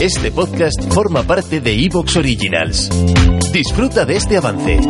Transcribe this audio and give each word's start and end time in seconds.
Este 0.00 0.32
podcast 0.32 0.92
forma 0.92 1.22
parte 1.22 1.60
de 1.60 1.72
Evox 1.72 2.16
Originals. 2.16 2.90
Disfruta 3.52 4.04
de 4.04 4.16
este 4.16 4.36
avance. 4.36 4.80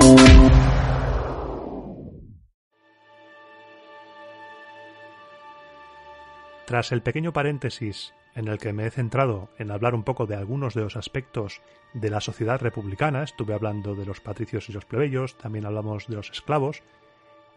Tras 6.65 6.93
el 6.93 7.03
pequeño 7.03 7.33
paréntesis 7.33 8.15
en 8.35 8.49
el 8.49 8.59
que 8.59 8.73
me 8.73 8.87
he 8.87 8.91
centrado 8.91 9.51
en 9.59 9.71
hablar 9.71 9.95
un 9.95 10.05
poco 10.05 10.27
de 10.27 10.37
algunos 10.37 10.75
de 10.75 10.81
los 10.81 10.97
aspectos 10.97 11.61
de 11.93 12.09
la 12.09 12.21
sociedad 12.21 12.61
republicana, 12.61 13.23
estuve 13.23 13.53
hablando 13.53 13.95
de 13.95 14.07
los 14.07 14.21
patricios 14.21 14.69
y 14.69 14.73
los 14.73 14.87
plebeyos, 14.87 15.37
también 15.37 15.67
hablamos 15.67 16.07
de 16.07 16.17
los 16.17 16.31
esclavos, 16.31 16.83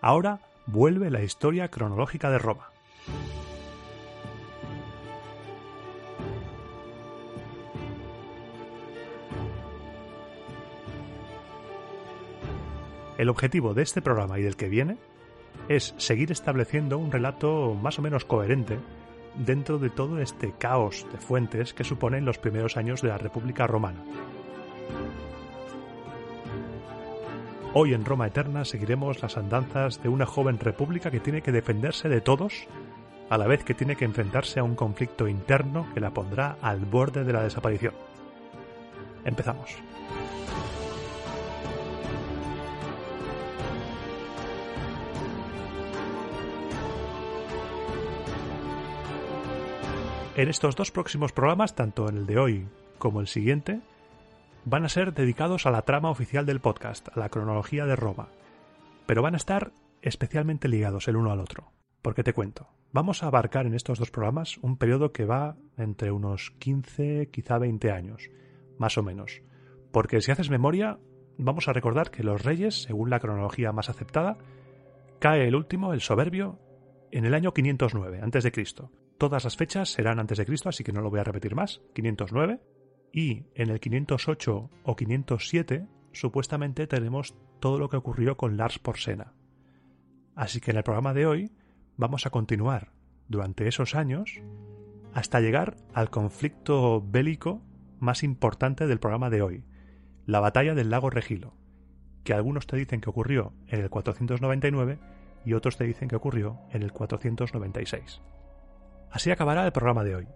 ahora 0.01 0.41
vuelve 0.65 1.09
la 1.09 1.23
historia 1.23 1.69
cronológica 1.69 2.29
de 2.29 2.39
Roma. 2.39 2.69
El 13.17 13.29
objetivo 13.29 13.73
de 13.73 13.81
este 13.81 14.01
programa 14.01 14.39
y 14.39 14.43
del 14.43 14.57
que 14.57 14.67
viene 14.67 14.97
es 15.69 15.95
seguir 15.97 16.31
estableciendo 16.31 16.97
un 16.97 17.11
relato 17.11 17.73
más 17.73 17.97
o 17.97 18.01
menos 18.01 18.25
coherente 18.25 18.77
dentro 19.37 19.79
de 19.79 19.89
todo 19.89 20.19
este 20.19 20.51
caos 20.51 21.05
de 21.11 21.17
fuentes 21.17 21.73
que 21.73 21.83
suponen 21.83 22.25
los 22.25 22.37
primeros 22.37 22.77
años 22.77 23.01
de 23.01 23.09
la 23.09 23.17
República 23.17 23.67
Romana. 23.67 24.03
Hoy 27.73 27.93
en 27.93 28.05
Roma 28.05 28.27
Eterna 28.27 28.63
seguiremos 28.63 29.21
las 29.21 29.37
andanzas 29.37 30.01
de 30.01 30.09
una 30.09 30.25
joven 30.25 30.59
república 30.59 31.11
que 31.11 31.19
tiene 31.19 31.41
que 31.41 31.51
defenderse 31.51 32.07
de 32.07 32.21
todos, 32.21 32.67
a 33.29 33.37
la 33.37 33.47
vez 33.47 33.63
que 33.63 33.73
tiene 33.73 33.95
que 33.95 34.05
enfrentarse 34.05 34.59
a 34.59 34.63
un 34.63 34.75
conflicto 34.75 35.27
interno 35.27 35.87
que 35.93 35.99
la 35.99 36.11
pondrá 36.11 36.57
al 36.61 36.85
borde 36.85 37.23
de 37.23 37.33
la 37.33 37.43
desaparición. 37.43 37.93
Empezamos. 39.25 39.75
En 50.35 50.49
estos 50.49 50.75
dos 50.75 50.91
próximos 50.91 51.31
programas, 51.31 51.75
tanto 51.75 52.09
en 52.09 52.17
el 52.17 52.25
de 52.25 52.37
hoy 52.37 52.67
como 52.97 53.21
el 53.21 53.27
siguiente, 53.27 53.79
van 54.65 54.83
a 54.83 54.89
ser 54.89 55.13
dedicados 55.13 55.65
a 55.65 55.71
la 55.71 55.83
trama 55.83 56.09
oficial 56.09 56.45
del 56.45 56.59
podcast, 56.59 57.07
a 57.15 57.17
la 57.17 57.29
cronología 57.29 57.85
de 57.85 57.95
Roma, 57.95 58.27
pero 59.05 59.21
van 59.21 59.35
a 59.35 59.37
estar 59.37 59.71
especialmente 60.01 60.67
ligados 60.67 61.07
el 61.07 61.15
uno 61.15 61.31
al 61.31 61.39
otro. 61.39 61.71
Porque 62.01 62.21
te 62.21 62.33
cuento, 62.33 62.67
vamos 62.91 63.23
a 63.23 63.27
abarcar 63.27 63.65
en 63.65 63.75
estos 63.75 63.97
dos 63.97 64.11
programas 64.11 64.57
un 64.57 64.75
periodo 64.75 65.13
que 65.13 65.23
va 65.23 65.55
entre 65.77 66.11
unos 66.11 66.51
15, 66.59 67.29
quizá 67.31 67.57
20 67.57 67.91
años, 67.91 68.29
más 68.77 68.97
o 68.97 69.03
menos. 69.03 69.41
Porque 69.93 70.19
si 70.19 70.33
haces 70.33 70.49
memoria, 70.49 70.99
vamos 71.37 71.69
a 71.69 71.73
recordar 71.73 72.11
que 72.11 72.23
los 72.23 72.43
reyes, 72.43 72.81
según 72.83 73.09
la 73.09 73.21
cronología 73.21 73.71
más 73.71 73.89
aceptada, 73.89 74.37
cae 75.19 75.47
el 75.47 75.55
último, 75.55 75.93
el 75.93 76.01
soberbio, 76.01 76.59
en 77.11 77.23
el 77.23 77.33
año 77.33 77.53
509 77.53 78.19
a.C. 78.21 78.51
Todas 79.17 79.45
las 79.45 79.55
fechas 79.55 79.89
serán 79.89 80.19
antes 80.19 80.37
de 80.37 80.45
Cristo, 80.45 80.69
así 80.69 80.83
que 80.83 80.91
no 80.91 81.01
lo 81.01 81.09
voy 81.09 81.19
a 81.19 81.23
repetir 81.23 81.55
más. 81.55 81.81
509. 81.93 82.59
Y 83.13 83.45
en 83.55 83.69
el 83.69 83.79
508 83.79 84.69
o 84.83 84.95
507, 84.95 85.87
supuestamente 86.11 86.85
tenemos 86.85 87.35
todo 87.59 87.79
lo 87.79 87.89
que 87.89 87.97
ocurrió 87.97 88.35
con 88.35 88.57
Lars 88.57 88.77
Porsena. 88.79 89.33
Así 90.35 90.59
que 90.59 90.71
en 90.71 90.77
el 90.77 90.83
programa 90.83 91.13
de 91.13 91.25
hoy 91.25 91.51
vamos 91.95 92.25
a 92.25 92.29
continuar 92.29 92.91
durante 93.29 93.67
esos 93.67 93.95
años 93.95 94.41
hasta 95.13 95.39
llegar 95.39 95.77
al 95.93 96.09
conflicto 96.09 97.01
bélico 97.01 97.61
más 97.99 98.21
importante 98.23 98.85
del 98.85 98.99
programa 98.99 99.29
de 99.29 99.41
hoy, 99.41 99.63
la 100.25 100.41
batalla 100.41 100.75
del 100.75 100.89
lago 100.89 101.09
Regilo, 101.09 101.53
que 102.25 102.33
algunos 102.33 102.67
te 102.67 102.75
dicen 102.75 102.99
que 102.99 103.09
ocurrió 103.09 103.53
en 103.67 103.79
el 103.79 103.89
499 103.89 104.99
y 105.45 105.53
otros 105.53 105.77
te 105.77 105.85
dicen 105.85 106.09
que 106.09 106.17
ocurrió 106.17 106.59
en 106.71 106.83
el 106.83 106.91
496. 106.91 108.21
Así 109.15 109.31
acabará 109.31 109.65
el 109.65 109.71
programa 109.71 110.03
de 110.03 110.13
hoy. 110.13 110.27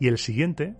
Y 0.00 0.08
el 0.08 0.16
siguiente 0.16 0.74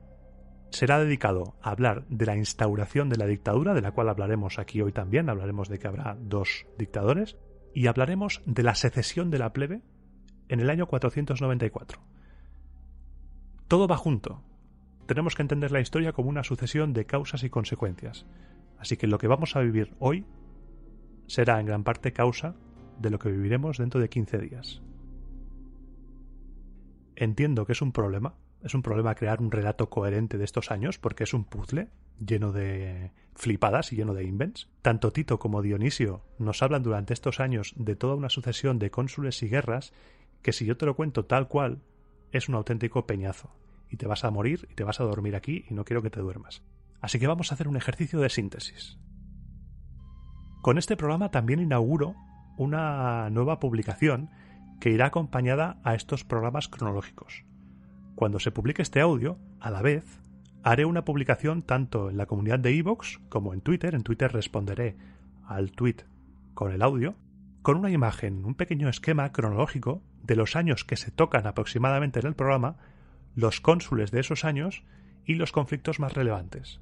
será 0.70 0.98
dedicado 0.98 1.54
a 1.60 1.72
hablar 1.72 2.06
de 2.08 2.24
la 2.24 2.34
instauración 2.34 3.10
de 3.10 3.18
la 3.18 3.26
dictadura, 3.26 3.74
de 3.74 3.82
la 3.82 3.92
cual 3.92 4.08
hablaremos 4.08 4.58
aquí 4.58 4.80
hoy 4.80 4.90
también, 4.90 5.28
hablaremos 5.28 5.68
de 5.68 5.78
que 5.78 5.86
habrá 5.86 6.16
dos 6.18 6.64
dictadores, 6.78 7.36
y 7.74 7.88
hablaremos 7.88 8.40
de 8.46 8.62
la 8.62 8.74
secesión 8.74 9.30
de 9.30 9.38
la 9.38 9.52
plebe 9.52 9.82
en 10.48 10.60
el 10.60 10.70
año 10.70 10.86
494. 10.86 12.00
Todo 13.68 13.86
va 13.86 13.98
junto. 13.98 14.42
Tenemos 15.04 15.34
que 15.34 15.42
entender 15.42 15.72
la 15.72 15.80
historia 15.80 16.14
como 16.14 16.30
una 16.30 16.44
sucesión 16.44 16.94
de 16.94 17.04
causas 17.04 17.44
y 17.44 17.50
consecuencias. 17.50 18.24
Así 18.78 18.96
que 18.96 19.06
lo 19.06 19.18
que 19.18 19.28
vamos 19.28 19.56
a 19.56 19.60
vivir 19.60 19.94
hoy 19.98 20.24
será 21.26 21.60
en 21.60 21.66
gran 21.66 21.84
parte 21.84 22.14
causa 22.14 22.56
de 22.98 23.10
lo 23.10 23.18
que 23.18 23.30
viviremos 23.30 23.76
dentro 23.76 24.00
de 24.00 24.08
15 24.08 24.38
días. 24.38 24.82
Entiendo 27.22 27.66
que 27.66 27.72
es 27.72 27.82
un 27.82 27.92
problema, 27.92 28.34
es 28.64 28.74
un 28.74 28.82
problema 28.82 29.14
crear 29.14 29.40
un 29.40 29.52
relato 29.52 29.88
coherente 29.88 30.38
de 30.38 30.44
estos 30.44 30.72
años 30.72 30.98
porque 30.98 31.22
es 31.22 31.32
un 31.34 31.44
puzzle 31.44 31.86
lleno 32.18 32.50
de 32.50 33.12
flipadas 33.36 33.92
y 33.92 33.96
lleno 33.96 34.12
de 34.12 34.24
invents. 34.24 34.68
Tanto 34.82 35.12
Tito 35.12 35.38
como 35.38 35.62
Dionisio 35.62 36.24
nos 36.40 36.64
hablan 36.64 36.82
durante 36.82 37.14
estos 37.14 37.38
años 37.38 37.74
de 37.76 37.94
toda 37.94 38.16
una 38.16 38.28
sucesión 38.28 38.80
de 38.80 38.90
cónsules 38.90 39.40
y 39.44 39.48
guerras 39.48 39.92
que 40.42 40.52
si 40.52 40.66
yo 40.66 40.76
te 40.76 40.84
lo 40.84 40.96
cuento 40.96 41.24
tal 41.24 41.46
cual 41.46 41.82
es 42.32 42.48
un 42.48 42.56
auténtico 42.56 43.06
peñazo 43.06 43.54
y 43.88 43.98
te 43.98 44.08
vas 44.08 44.24
a 44.24 44.32
morir 44.32 44.66
y 44.68 44.74
te 44.74 44.82
vas 44.82 44.98
a 44.98 45.04
dormir 45.04 45.36
aquí 45.36 45.64
y 45.70 45.74
no 45.74 45.84
quiero 45.84 46.02
que 46.02 46.10
te 46.10 46.18
duermas. 46.18 46.64
Así 47.00 47.20
que 47.20 47.28
vamos 47.28 47.52
a 47.52 47.54
hacer 47.54 47.68
un 47.68 47.76
ejercicio 47.76 48.18
de 48.18 48.30
síntesis. 48.30 48.98
Con 50.60 50.76
este 50.76 50.96
programa 50.96 51.30
también 51.30 51.60
inauguro 51.60 52.16
una 52.58 53.30
nueva 53.30 53.60
publicación 53.60 54.28
que 54.82 54.90
irá 54.90 55.06
acompañada 55.06 55.78
a 55.84 55.94
estos 55.94 56.24
programas 56.24 56.66
cronológicos. 56.66 57.44
Cuando 58.16 58.40
se 58.40 58.50
publique 58.50 58.82
este 58.82 59.00
audio, 59.00 59.38
a 59.60 59.70
la 59.70 59.80
vez, 59.80 60.02
haré 60.64 60.86
una 60.86 61.04
publicación 61.04 61.62
tanto 61.62 62.10
en 62.10 62.16
la 62.16 62.26
comunidad 62.26 62.58
de 62.58 62.76
Evox 62.76 63.20
como 63.28 63.54
en 63.54 63.60
Twitter. 63.60 63.94
En 63.94 64.02
Twitter 64.02 64.32
responderé 64.32 64.96
al 65.46 65.70
tweet 65.70 65.98
con 66.54 66.72
el 66.72 66.82
audio, 66.82 67.14
con 67.62 67.76
una 67.76 67.92
imagen, 67.92 68.44
un 68.44 68.56
pequeño 68.56 68.88
esquema 68.88 69.30
cronológico 69.30 70.02
de 70.24 70.34
los 70.34 70.56
años 70.56 70.84
que 70.84 70.96
se 70.96 71.12
tocan 71.12 71.46
aproximadamente 71.46 72.18
en 72.18 72.26
el 72.26 72.34
programa, 72.34 72.78
los 73.36 73.60
cónsules 73.60 74.10
de 74.10 74.18
esos 74.18 74.44
años 74.44 74.82
y 75.24 75.36
los 75.36 75.52
conflictos 75.52 76.00
más 76.00 76.14
relevantes. 76.14 76.80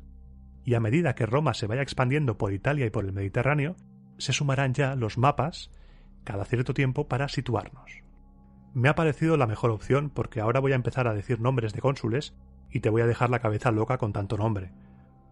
Y 0.65 0.73
a 0.73 0.81
medida 0.81 1.15
que 1.15 1.27
Roma 1.27 1.53
se 1.53 1.67
vaya 1.67 1.83
expandiendo 1.83 2.39
por 2.39 2.55
Italia 2.55 2.87
y 2.87 2.91
por 2.91 3.05
el 3.05 3.13
Mediterráneo, 3.13 3.77
se 4.17 4.33
sumarán 4.33 4.73
ya 4.73 4.97
los 4.97 5.19
mapas 5.19 5.71
cada 6.25 6.45
cierto 6.45 6.75
tiempo 6.75 7.09
para 7.09 7.29
situarnos. 7.29 8.03
Me 8.73 8.89
ha 8.89 8.95
parecido 8.95 9.37
la 9.37 9.47
mejor 9.47 9.71
opción 9.71 10.11
porque 10.11 10.41
ahora 10.41 10.61
voy 10.61 10.73
a 10.73 10.77
empezar 10.77 11.09
a 11.09 11.15
decir 11.15 11.41
nombres 11.41 11.73
de 11.73 11.81
cónsules 11.81 12.35
y 12.71 12.81
te 12.81 12.91
voy 12.91 13.03
a 13.03 13.07
dejar 13.07 13.31
la 13.31 13.41
cabeza 13.41 13.73
loca 13.73 13.99
con 13.99 14.13
tanto 14.13 14.37
nombre. 14.37 14.73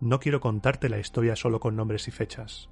No 0.00 0.18
quiero 0.18 0.40
contarte 0.40 0.88
la 0.88 0.98
historia 0.98 1.36
solo 1.36 1.60
con 1.60 1.76
nombres 1.76 2.08
y 2.08 2.10
fechas. 2.10 2.68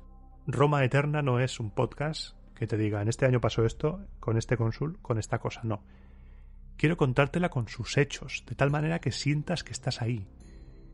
Roma 0.47 0.85
Eterna 0.85 1.23
no 1.23 1.41
es 1.41 1.61
un 1.61 1.71
podcast 1.71 2.37
que 2.57 2.67
te 2.67 2.77
diga 2.77 3.03
en 3.03 3.09
este 3.09 3.27
año 3.27 3.41
pasó 3.41 3.65
esto, 3.65 4.07
con 4.19 4.37
este 4.37 4.57
cónsul, 4.57 4.99
con 5.03 5.19
esta 5.19 5.39
cosa, 5.39 5.61
no. 5.63 5.85
Quiero 6.77 6.97
contártela 6.97 7.49
con 7.51 7.69
sus 7.69 7.97
hechos, 7.97 8.45
de 8.49 8.55
tal 8.55 8.71
manera 8.71 9.01
que 9.01 9.13
sientas 9.13 9.63
que 9.63 9.73
estás 9.73 10.03
ahí. 10.03 10.27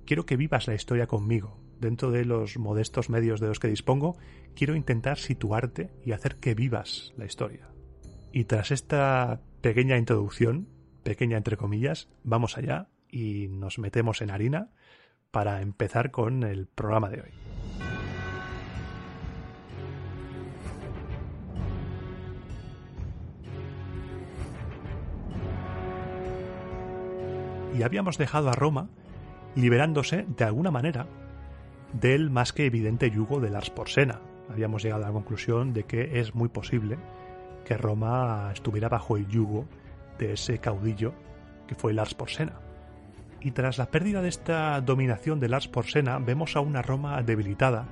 Quiero 0.05 0.27
que 0.27 0.37
vivas 0.37 0.67
la 0.67 0.75
historia 0.75 1.07
conmigo, 1.07 1.61
dentro 1.83 2.11
de 2.11 2.25
los 2.25 2.57
modestos 2.57 3.11
medios 3.11 3.41
de 3.41 3.49
los 3.49 3.61
que 3.61 3.69
dispongo, 3.69 4.17
quiero 4.55 4.75
intentar 4.75 5.19
situarte 5.19 5.91
y 6.05 6.13
hacer 6.13 6.37
que 6.37 6.55
vivas 6.55 7.13
la 7.19 7.27
historia. 7.27 7.69
Y 8.33 8.45
tras 8.45 8.71
esta 8.71 9.43
pequeña 9.61 9.99
introducción, 9.99 10.69
pequeña 11.03 11.37
entre 11.37 11.59
comillas, 11.59 12.09
vamos 12.25 12.57
allá 12.57 12.89
y 13.11 13.49
nos 13.49 13.79
metemos 13.79 14.23
en 14.23 14.31
harina 14.31 14.71
para 15.31 15.61
empezar 15.61 16.11
con 16.11 16.45
el 16.45 16.67
programa 16.67 17.11
de 17.11 17.21
hoy. 17.21 17.31
y 27.75 27.85
habíamos 27.85 28.19
dejado 28.19 28.51
a 28.51 28.53
Roma 28.53 28.91
liberándose 29.55 30.27
de 30.29 30.45
alguna 30.45 30.71
manera 30.71 31.07
del 31.93 32.31
más 32.31 32.53
que 32.53 32.67
evidente 32.67 33.11
yugo 33.11 33.41
de 33.41 33.51
Lars 33.51 33.71
Porsena. 33.71 34.21
Habíamos 34.51 34.83
llegado 34.83 35.05
a 35.05 35.07
la 35.07 35.13
conclusión 35.13 35.73
de 35.73 35.85
que 35.85 36.21
es 36.21 36.35
muy 36.35 36.49
posible 36.49 36.99
que 37.65 37.77
Roma 37.77 38.51
estuviera 38.53 38.89
bajo 38.89 39.17
el 39.17 39.29
yugo 39.29 39.67
de 40.19 40.33
ese 40.33 40.59
caudillo 40.59 41.15
que 41.67 41.75
fue 41.75 41.93
Lars 41.93 42.15
Porsena. 42.15 42.55
Y 43.41 43.51
tras 43.51 43.79
la 43.79 43.91
pérdida 43.91 44.23
de 44.23 44.29
esta 44.29 44.81
dominación 44.81 45.41
de 45.41 45.49
Lars 45.49 45.69
Porsena, 45.69 46.19
vemos 46.19 46.57
a 46.57 46.61
una 46.61 46.83
Roma 46.83 47.23
debilitada 47.23 47.87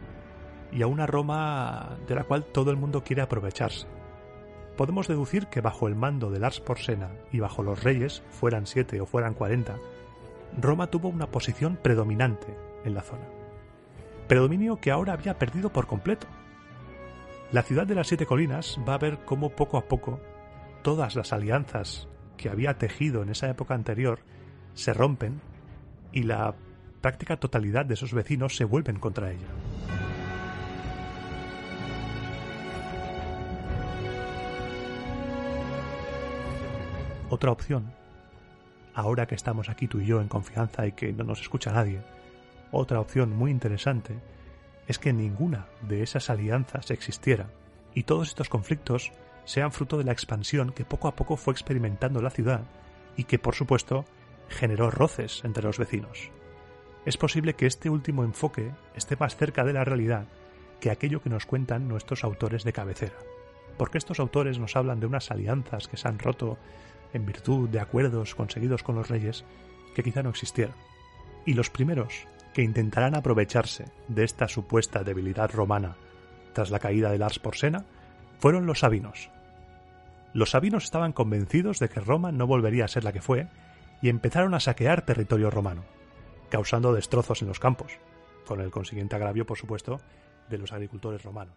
y 0.72 0.82
a 0.82 0.86
una 0.86 1.06
Roma 1.06 1.96
de 2.06 2.14
la 2.14 2.24
cual 2.24 2.44
todo 2.44 2.70
el 2.70 2.76
mundo 2.76 3.02
quiere 3.02 3.22
aprovecharse. 3.22 3.86
Podemos 4.76 5.08
deducir 5.08 5.48
que 5.48 5.60
bajo 5.60 5.88
el 5.88 5.96
mando 5.96 6.30
de 6.30 6.38
Lars 6.38 6.60
Porsena 6.60 7.10
y 7.32 7.40
bajo 7.40 7.62
los 7.62 7.82
reyes, 7.82 8.22
fueran 8.30 8.66
siete 8.66 9.00
o 9.00 9.06
fueran 9.06 9.34
cuarenta, 9.34 9.76
Roma 10.58 10.88
tuvo 10.88 11.08
una 11.08 11.26
posición 11.26 11.76
predominante 11.76 12.56
en 12.84 12.94
la 12.94 13.02
zona. 13.02 13.39
Predominio 14.30 14.76
que 14.76 14.92
ahora 14.92 15.14
había 15.14 15.40
perdido 15.40 15.72
por 15.72 15.88
completo. 15.88 16.28
La 17.50 17.64
ciudad 17.64 17.84
de 17.84 17.96
las 17.96 18.06
siete 18.06 18.26
colinas 18.26 18.78
va 18.88 18.94
a 18.94 18.98
ver 18.98 19.24
cómo 19.24 19.50
poco 19.50 19.76
a 19.76 19.88
poco 19.88 20.20
todas 20.84 21.16
las 21.16 21.32
alianzas 21.32 22.06
que 22.36 22.48
había 22.48 22.78
tejido 22.78 23.24
en 23.24 23.30
esa 23.30 23.50
época 23.50 23.74
anterior 23.74 24.20
se 24.72 24.94
rompen 24.94 25.40
y 26.12 26.22
la 26.22 26.54
práctica 27.00 27.38
totalidad 27.38 27.84
de 27.86 27.94
esos 27.94 28.14
vecinos 28.14 28.54
se 28.54 28.62
vuelven 28.62 29.00
contra 29.00 29.32
ella. 29.32 29.48
Otra 37.30 37.50
opción, 37.50 37.92
ahora 38.94 39.26
que 39.26 39.34
estamos 39.34 39.68
aquí 39.68 39.88
tú 39.88 39.98
y 39.98 40.06
yo 40.06 40.20
en 40.20 40.28
confianza 40.28 40.86
y 40.86 40.92
que 40.92 41.12
no 41.12 41.24
nos 41.24 41.40
escucha 41.40 41.72
nadie, 41.72 42.00
otra 42.72 43.00
opción 43.00 43.36
muy 43.36 43.50
interesante 43.50 44.18
es 44.86 44.98
que 44.98 45.12
ninguna 45.12 45.66
de 45.82 46.02
esas 46.02 46.30
alianzas 46.30 46.90
existiera 46.90 47.48
y 47.94 48.04
todos 48.04 48.28
estos 48.28 48.48
conflictos 48.48 49.12
sean 49.44 49.72
fruto 49.72 49.98
de 49.98 50.04
la 50.04 50.12
expansión 50.12 50.72
que 50.72 50.84
poco 50.84 51.08
a 51.08 51.16
poco 51.16 51.36
fue 51.36 51.52
experimentando 51.52 52.22
la 52.22 52.30
ciudad 52.30 52.62
y 53.16 53.24
que, 53.24 53.38
por 53.38 53.54
supuesto, 53.54 54.04
generó 54.48 54.90
roces 54.90 55.42
entre 55.44 55.62
los 55.62 55.78
vecinos. 55.78 56.30
Es 57.06 57.16
posible 57.16 57.54
que 57.54 57.66
este 57.66 57.88
último 57.88 58.24
enfoque 58.24 58.72
esté 58.94 59.16
más 59.16 59.36
cerca 59.36 59.64
de 59.64 59.72
la 59.72 59.84
realidad 59.84 60.26
que 60.80 60.90
aquello 60.90 61.22
que 61.22 61.30
nos 61.30 61.46
cuentan 61.46 61.88
nuestros 61.88 62.24
autores 62.24 62.64
de 62.64 62.72
cabecera, 62.72 63.16
porque 63.76 63.98
estos 63.98 64.20
autores 64.20 64.58
nos 64.58 64.76
hablan 64.76 65.00
de 65.00 65.06
unas 65.06 65.30
alianzas 65.30 65.88
que 65.88 65.96
se 65.96 66.08
han 66.08 66.18
roto 66.18 66.58
en 67.12 67.26
virtud 67.26 67.68
de 67.68 67.80
acuerdos 67.80 68.34
conseguidos 68.34 68.82
con 68.82 68.94
los 68.94 69.08
reyes 69.08 69.44
que 69.94 70.02
quizá 70.02 70.22
no 70.22 70.30
existieron. 70.30 70.74
Y 71.44 71.54
los 71.54 71.70
primeros 71.70 72.26
que 72.52 72.62
intentarán 72.62 73.14
aprovecharse 73.14 73.86
de 74.08 74.24
esta 74.24 74.48
supuesta 74.48 75.04
debilidad 75.04 75.50
romana 75.50 75.96
tras 76.52 76.70
la 76.70 76.78
caída 76.78 77.10
de 77.10 77.18
Lars 77.18 77.38
Porsena 77.38 77.84
fueron 78.38 78.66
los 78.66 78.80
sabinos. 78.80 79.30
Los 80.32 80.50
sabinos 80.50 80.84
estaban 80.84 81.12
convencidos 81.12 81.78
de 81.78 81.88
que 81.88 82.00
Roma 82.00 82.32
no 82.32 82.46
volvería 82.46 82.84
a 82.84 82.88
ser 82.88 83.04
la 83.04 83.12
que 83.12 83.22
fue 83.22 83.48
y 84.02 84.08
empezaron 84.08 84.54
a 84.54 84.60
saquear 84.60 85.02
territorio 85.02 85.50
romano, 85.50 85.84
causando 86.48 86.92
destrozos 86.92 87.42
en 87.42 87.48
los 87.48 87.60
campos, 87.60 87.98
con 88.46 88.60
el 88.60 88.70
consiguiente 88.70 89.16
agravio, 89.16 89.46
por 89.46 89.58
supuesto, 89.58 90.00
de 90.48 90.58
los 90.58 90.72
agricultores 90.72 91.22
romanos. 91.22 91.56